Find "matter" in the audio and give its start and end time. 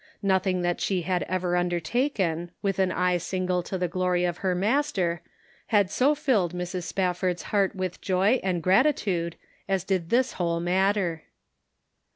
10.59-11.25